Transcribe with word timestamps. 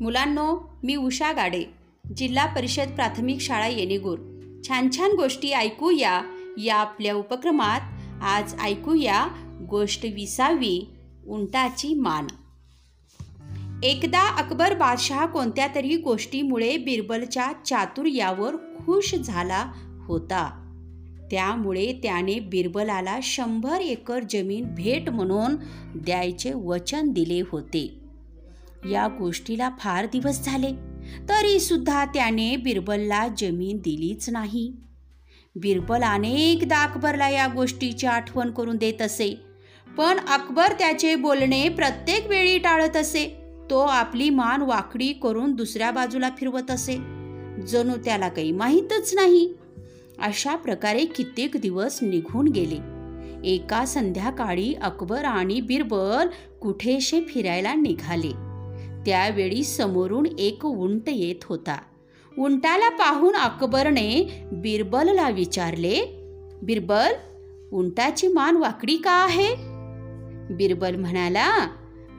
मुलांनो 0.00 0.78
मी 0.82 0.96
उषा 0.96 1.32
गाडे 1.32 1.64
जिल्हा 2.16 2.46
परिषद 2.46 2.88
प्राथमिक 2.94 3.40
शाळा 3.40 3.66
येणेगूर. 3.66 4.18
छान 4.68 4.88
छान 4.96 5.10
गोष्टी 5.10 5.52
ऐकूया 5.52 6.22
या 6.58 6.76
आपल्या 6.76 7.14
उपक्रमात. 7.14 7.80
आज 8.22 8.54
ऐकूया 8.60 9.26
गोष्ट 9.70 10.04
विसावी 10.04 10.88
उंटाची 11.26 11.94
मान. 11.94 12.26
एकदा 13.82 14.36
अकबर 14.36 14.74
बादशहा 14.74 15.26
कोणत्या 15.26 15.68
तरी 15.74 15.96
गोष्टीमुळे 15.96 16.76
बिरबलच्या 16.76 17.52
चातुर्यावर 17.66 18.56
खुश 18.56 19.14
झाला 19.14 19.72
होता. 20.06 20.62
त्यामुळे 21.30 21.92
त्याने 22.02 22.38
बिरबलाला 22.38 23.18
शंभर 23.22 23.80
एकर 23.80 24.20
जमीन 24.30 24.74
भेट 24.76 25.08
म्हणून 25.08 25.56
द्यायचे 25.94 26.52
वचन 26.52 27.08
दिले 27.08 27.40
होते. 27.52 28.05
या 28.90 29.08
गोष्टीला 29.18 29.70
फार 29.78 30.06
दिवस 30.06 30.44
झाले 30.44 30.70
तरी 31.28 31.60
सुद्धा 31.60 32.04
त्याने 32.04 32.56
बिरबलला 32.56 33.28
जमीन 33.28 33.76
दिलीच 33.76 34.30
नाही. 34.30 34.72
बिरबल 35.56 36.02
अनेकदा 36.02 36.78
अकबरला 36.78 37.28
या 37.28 37.46
गोष्टीची 37.46 38.06
आठवण 38.06 38.50
करून 38.50 38.76
देत 38.76 39.02
असे. 39.02 39.40
पण 39.98 40.18
अकबर 40.18 40.72
त्याचे 40.72 41.14
बोलणे 41.14 41.68
प्रत्येक 41.68 42.26
वेळी 42.26 42.58
टाळत 42.58 42.96
असे. 42.96 43.26
तो 43.70 43.78
आपली 43.78 44.30
मान 44.30 44.62
वाकडी 44.62 45.12
करून 45.12 45.54
दुसऱ्या 45.54 45.90
बाजूला 45.90 46.30
फिरवत 46.38 46.70
असे. 46.70 46.96
जणू 47.66 47.96
त्याला 48.04 48.28
काही 48.28 48.52
माहीतच 48.52 49.14
नाही. 49.14 49.54
अशा 50.18 50.56
प्रकारे 50.56 51.04
कित्येक 51.04 51.56
दिवस 51.56 51.98
निघून 52.02 52.48
गेले. 52.48 52.78
एका 53.44 53.84
संध्याकाळी 53.84 54.74
अकबर 54.74 55.24
आणि 55.24 55.60
बिरबल 55.60 56.28
कुठेशे 56.60 57.20
फिरायला 57.20 57.74
निघाले. 57.74 58.55
त्यावेळी 59.06 59.64
समोरून 59.64 60.26
एक 60.38 60.66
उंट 60.66 61.08
येत 61.08 61.44
होता. 61.44 61.78
उंटाला 62.38 62.88
पाहून 62.88 63.36
अकबरने 63.36 64.40
बिरबलला 64.52 65.28
विचारले 65.28 66.22
बिरबल 66.62 67.12
उंटाची 67.72 68.28
मान 68.28 68.56
वाकडी 68.56 68.96
का 68.96 69.10
आहे? 69.10 69.54
बिरबल 70.54 70.96
म्हणाला 70.96 71.68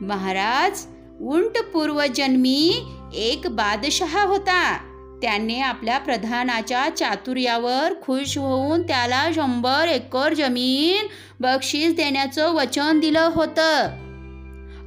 महाराज 0.02 0.86
उंट 1.22 1.58
पूर्वजन्मी 1.74 2.82
एक 3.16 3.42
बादशहा 3.52 4.26
होता. 4.26 4.78
त्याने 5.22 5.60
आपल्या 5.60 5.98
प्रधानाच्या 5.98 6.90
चातुर्यावर 6.90 7.94
खुश 8.02 8.38
होऊन 8.38 8.82
त्याला 8.82 9.30
शंभर 9.36 9.88
एकर 9.88 10.34
जमीन 10.34 11.08
बक्षीस 11.40 11.96
देण्याचं 11.96 12.54
वचन 12.54 13.00
दिलं 13.00 13.30
होतं. 13.36 14.06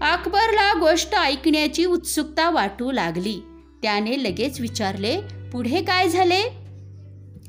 अकबरला 0.01 0.73
गोष्ट 0.75 1.15
ऐकण्याची 1.15 1.85
उत्सुकता 1.85 2.51
वाटू 2.51 2.91
लागली. 2.91 3.41
त्याने 3.83 4.23
लगेच 4.23 4.61
विचारले 4.61 5.21
पुढे 5.53 5.83
काय 5.83 6.09
झाले? 6.09 6.43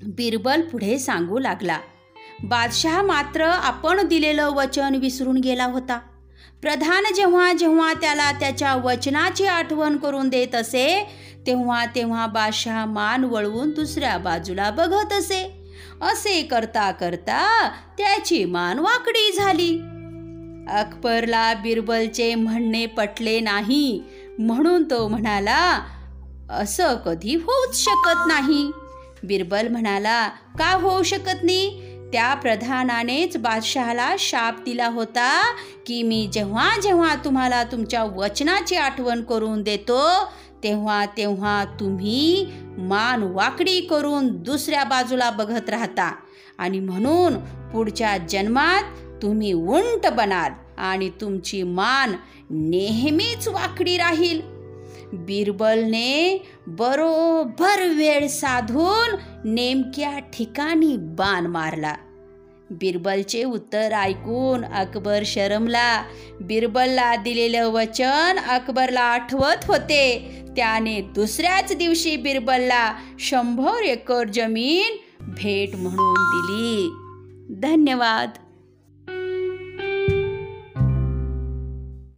बिरबल 0.07 0.61
पुढे 0.61 0.99
सांगू 0.99 1.39
लागला 1.39 1.77
बादशहा 2.43 3.01
मात्र 3.01 3.41
आपण 3.41 4.07
दिलेलं 4.07 4.49
वचन 4.49 4.95
विसरून 4.95 5.37
गेला 5.37 5.65
होता. 5.65 5.99
प्रधान 6.61 7.03
जेव्हा 7.15 7.53
जेव्हा 7.53 7.93
त्याला 7.93 8.31
त्याच्या 8.31 8.75
वचनाची 8.75 9.45
आठवण 9.45 9.97
करून 9.97 10.29
देत 10.29 10.55
असे 10.55 11.07
तेव्हा 11.47 11.85
तेव्हा 11.85 12.25
बादशहा 12.27 12.85
मान 12.85 13.23
वळवून 13.23 13.69
दुसऱ्या 13.69 14.17
बाजूला 14.17 14.69
बघत 14.69 15.13
असे. 15.13 15.43
असे 16.01 16.41
करता 16.41 16.91
करता 16.91 17.69
त्याची 17.97 18.45
मान 18.45 18.79
वाकडी 18.79 19.31
झाली. 19.37 19.77
अकबरला 20.69 21.53
बिरबलचे 21.53 22.35
म्हणणे 22.35 22.85
पटले 22.85 23.39
नाही. 23.39 24.03
म्हणून 24.39 24.83
तो 24.83 25.07
म्हणाला 25.07 25.79
असं 26.49 26.95
कधी 26.95 27.35
होऊच 27.35 27.83
शकत 27.83 28.27
नाही. 28.27 28.71
बिरबल 29.23 29.67
म्हणाला 29.67 30.27
का 30.27 30.73
होऊ 30.73 31.03
शकत 31.03 31.43
नाही? 31.43 31.91
त्या 32.13 32.33
प्रधानानेच 32.33 33.37
बादशहाला 33.37 34.15
शाप 34.19 34.63
दिला 34.65 34.87
होता 34.87 35.55
की 35.87 36.03
मी 36.03 36.29
जेव्हा 36.33 36.79
जेव्हा 36.83 37.15
तुम्हाला 37.15 37.63
तुमच्या 37.63 38.03
वचनाची 38.03 38.75
आठवण 38.75 39.23
करून 39.23 39.63
देतो 39.63 40.31
तेव्हा 40.63 41.05
तेव्हा 41.05 41.65
तुम्ही 41.79 42.47
मान 42.77 43.23
वाकडी 43.23 43.81
करून 43.81 44.43
दुसऱ्या 44.43 44.83
बाजूला 44.83 45.29
बघत 45.29 45.69
राहता. 45.69 46.15
आणि 46.57 46.79
म्हणून 46.79 47.35
पुढच्या 47.71 48.17
जन्मात 48.17 48.83
तुम्ही 49.21 49.53
उंट 49.53 50.07
बनाल 50.07 50.51
आणि 50.77 51.09
तुमची 51.09 51.63
मान 51.63 52.11
नेहमीच 52.49 53.47
वाकडी 53.47 53.97
राहील. 53.97 54.41
बिरबलने 55.13 56.47
बरोबर 56.67 57.87
वेळ 57.87 58.27
साधून 58.27 59.15
नेमक्या 59.53 60.19
ठिकाणी 60.19 60.97
बाण 60.97 61.45
मारला. 61.45 61.95
बिरबलचे 62.71 63.43
उत्तर 63.43 63.91
ऐकून 63.91 64.65
अकबर 64.65 65.23
शरमला. 65.25 66.03
बिरबलला 66.41 67.15
दिलेलं 67.15 67.67
वचन 67.67 68.39
अकबरला 68.39 69.01
आठवत 69.01 69.65
होते. 69.67 70.31
त्याने 70.55 71.01
दुसऱ्याच 71.01 71.75
दिवशी 71.75 72.15
बिरबलला 72.15 72.93
शंभर 73.19 73.81
एकर 73.81 74.27
जमीन 74.27 74.97
भेट 75.19 75.75
म्हणून 75.75 76.13
दिली. 76.31 76.89
धन्यवाद. 77.61 78.29